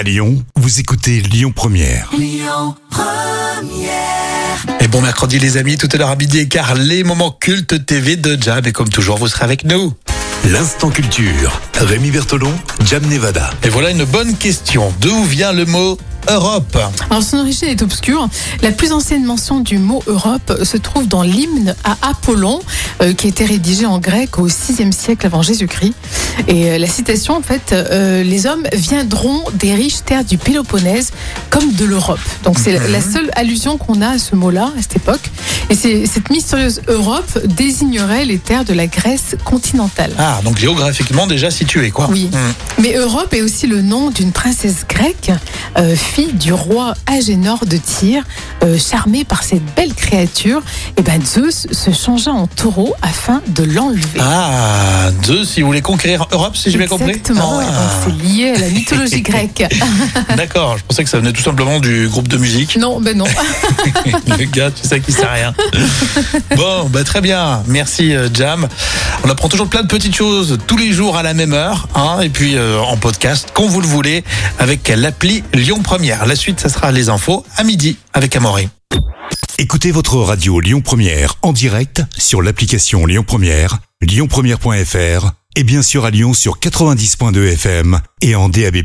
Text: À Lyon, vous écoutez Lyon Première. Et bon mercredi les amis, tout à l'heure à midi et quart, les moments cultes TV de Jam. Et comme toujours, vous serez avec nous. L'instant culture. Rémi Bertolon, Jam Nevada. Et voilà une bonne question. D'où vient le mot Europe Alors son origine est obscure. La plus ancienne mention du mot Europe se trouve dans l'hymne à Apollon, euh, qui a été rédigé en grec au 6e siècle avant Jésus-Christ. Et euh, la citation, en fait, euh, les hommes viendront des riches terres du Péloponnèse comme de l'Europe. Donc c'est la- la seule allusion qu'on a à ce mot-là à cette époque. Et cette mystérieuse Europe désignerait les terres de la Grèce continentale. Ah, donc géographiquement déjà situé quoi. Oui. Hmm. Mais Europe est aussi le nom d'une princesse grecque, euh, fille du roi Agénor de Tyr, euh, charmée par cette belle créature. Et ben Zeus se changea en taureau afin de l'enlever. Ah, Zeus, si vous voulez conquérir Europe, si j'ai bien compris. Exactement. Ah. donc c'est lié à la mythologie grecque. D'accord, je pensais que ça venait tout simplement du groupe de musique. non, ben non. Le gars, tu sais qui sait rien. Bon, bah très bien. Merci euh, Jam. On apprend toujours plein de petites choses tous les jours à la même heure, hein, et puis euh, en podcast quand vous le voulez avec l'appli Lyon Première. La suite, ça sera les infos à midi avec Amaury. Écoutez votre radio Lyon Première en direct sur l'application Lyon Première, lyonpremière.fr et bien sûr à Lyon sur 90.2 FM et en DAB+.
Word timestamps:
À 0.00 0.02
Lyon, 0.02 0.42
vous 0.56 0.80
écoutez 0.80 1.20
Lyon 1.20 1.52
Première. 1.54 2.10
Et 4.80 4.88
bon 4.88 5.02
mercredi 5.02 5.38
les 5.38 5.58
amis, 5.58 5.76
tout 5.76 5.90
à 5.92 5.98
l'heure 5.98 6.08
à 6.08 6.16
midi 6.16 6.38
et 6.38 6.48
quart, 6.48 6.74
les 6.74 7.04
moments 7.04 7.30
cultes 7.30 7.84
TV 7.84 8.16
de 8.16 8.40
Jam. 8.40 8.64
Et 8.64 8.72
comme 8.72 8.88
toujours, 8.88 9.18
vous 9.18 9.28
serez 9.28 9.44
avec 9.44 9.64
nous. 9.64 9.92
L'instant 10.48 10.88
culture. 10.88 11.60
Rémi 11.74 12.10
Bertolon, 12.10 12.54
Jam 12.86 13.04
Nevada. 13.10 13.50
Et 13.62 13.68
voilà 13.68 13.90
une 13.90 14.04
bonne 14.04 14.38
question. 14.38 14.90
D'où 15.02 15.22
vient 15.24 15.52
le 15.52 15.66
mot 15.66 15.98
Europe 16.34 16.78
Alors 17.10 17.22
son 17.22 17.38
origine 17.38 17.68
est 17.68 17.82
obscure. 17.82 18.28
La 18.62 18.70
plus 18.70 18.92
ancienne 18.92 19.24
mention 19.24 19.60
du 19.60 19.78
mot 19.78 20.02
Europe 20.06 20.60
se 20.62 20.76
trouve 20.76 21.06
dans 21.08 21.22
l'hymne 21.22 21.74
à 21.84 21.96
Apollon, 22.08 22.60
euh, 23.02 23.12
qui 23.14 23.26
a 23.26 23.30
été 23.30 23.44
rédigé 23.44 23.86
en 23.86 23.98
grec 23.98 24.38
au 24.38 24.48
6e 24.48 24.92
siècle 24.92 25.26
avant 25.26 25.42
Jésus-Christ. 25.42 25.94
Et 26.48 26.70
euh, 26.72 26.78
la 26.78 26.86
citation, 26.86 27.36
en 27.36 27.42
fait, 27.42 27.72
euh, 27.72 28.22
les 28.22 28.46
hommes 28.46 28.66
viendront 28.72 29.42
des 29.54 29.74
riches 29.74 30.04
terres 30.04 30.24
du 30.24 30.38
Péloponnèse 30.38 31.10
comme 31.50 31.72
de 31.72 31.84
l'Europe. 31.84 32.20
Donc 32.44 32.58
c'est 32.58 32.72
la- 32.72 32.88
la 32.88 33.00
seule 33.00 33.30
allusion 33.34 33.76
qu'on 33.76 34.00
a 34.00 34.10
à 34.10 34.18
ce 34.18 34.34
mot-là 34.36 34.70
à 34.78 34.82
cette 34.82 34.96
époque. 34.96 35.30
Et 35.70 35.76
cette 35.76 36.30
mystérieuse 36.30 36.82
Europe 36.88 37.38
désignerait 37.44 38.24
les 38.24 38.38
terres 38.38 38.64
de 38.64 38.74
la 38.74 38.88
Grèce 38.88 39.36
continentale. 39.44 40.10
Ah, 40.18 40.40
donc 40.42 40.58
géographiquement 40.58 41.28
déjà 41.28 41.52
situé 41.52 41.92
quoi. 41.92 42.08
Oui. 42.10 42.28
Hmm. 42.32 42.82
Mais 42.82 42.94
Europe 42.94 43.32
est 43.34 43.42
aussi 43.42 43.68
le 43.68 43.80
nom 43.80 44.10
d'une 44.10 44.32
princesse 44.32 44.84
grecque, 44.88 45.30
euh, 45.78 45.94
fille 45.94 46.32
du 46.32 46.52
roi 46.52 46.94
Agénor 47.06 47.66
de 47.66 47.76
Tyr, 47.76 48.24
euh, 48.64 48.76
charmée 48.78 49.24
par 49.24 49.44
cette 49.44 49.64
belle 49.76 49.94
créature. 49.94 50.60
Et 50.96 51.02
ben 51.02 51.24
Zeus 51.24 51.68
se 51.70 51.92
changea 51.92 52.32
en 52.32 52.48
taureau 52.48 52.94
afin 53.00 53.40
de 53.46 53.62
l'enlever. 53.62 54.18
Ah, 54.18 55.10
Zeus, 55.24 55.50
si 55.50 55.60
vous 55.60 55.68
voulez 55.68 55.82
conquérir 55.82 56.26
Europe, 56.32 56.56
si 56.56 56.72
j'ai 56.72 56.78
bien 56.78 56.88
compris. 56.88 57.10
Exactement. 57.10 57.60
Ah. 57.60 57.64
donc 57.64 58.16
c'est 58.18 58.26
lié 58.26 58.50
à 58.50 58.58
la 58.58 58.68
mythologie 58.70 59.22
grecque. 59.22 59.64
D'accord, 60.36 60.78
je 60.78 60.84
pensais 60.84 61.04
que 61.04 61.10
ça 61.10 61.18
venait 61.18 61.32
tout 61.32 61.42
simplement 61.42 61.78
du 61.78 62.08
groupe 62.08 62.26
de 62.26 62.38
musique. 62.38 62.76
non, 62.76 63.00
ben 63.00 63.16
non. 63.16 63.26
Le 64.26 64.44
gars, 64.46 64.72
tu 64.72 64.86
sais 64.86 64.98
qui 65.00 65.12
sait 65.12 65.26
rien. 65.26 65.54
Bon, 66.56 66.88
bah 66.88 67.04
très 67.04 67.20
bien. 67.20 67.62
Merci 67.66 68.14
euh, 68.14 68.28
Jam. 68.32 68.68
On 69.24 69.28
apprend 69.28 69.48
toujours 69.48 69.68
plein 69.68 69.82
de 69.82 69.88
petites 69.88 70.14
choses 70.14 70.58
tous 70.66 70.76
les 70.76 70.92
jours 70.92 71.16
à 71.16 71.22
la 71.22 71.34
même 71.34 71.52
heure, 71.52 71.88
hein, 71.94 72.20
et 72.20 72.28
puis 72.28 72.56
euh, 72.56 72.80
en 72.80 72.96
podcast 72.96 73.48
quand 73.52 73.66
vous 73.66 73.80
le 73.80 73.86
voulez 73.86 74.24
avec 74.58 74.88
l'appli 74.88 75.42
Lyon 75.54 75.80
Première. 75.82 76.26
La 76.26 76.36
suite, 76.36 76.60
ça 76.60 76.68
sera 76.68 76.92
les 76.92 77.08
infos 77.08 77.44
à 77.56 77.64
midi 77.64 77.96
avec 78.12 78.34
Amaury. 78.36 78.68
Écoutez 79.58 79.90
votre 79.90 80.16
radio 80.16 80.60
Lyon 80.60 80.80
Première 80.80 81.34
en 81.42 81.52
direct 81.52 82.02
sur 82.16 82.40
l'application 82.40 83.04
Lyon 83.04 83.24
Première, 83.26 83.78
lyonpremière.fr 84.00 85.32
et 85.56 85.64
bien 85.64 85.82
sûr 85.82 86.04
à 86.04 86.10
Lyon 86.10 86.32
sur 86.32 86.58
90.2 86.58 87.52
FM 87.52 88.00
et 88.22 88.34
en 88.34 88.48
DAB+. 88.48 88.82